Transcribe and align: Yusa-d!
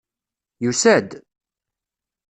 Yusa-d! 0.63 1.09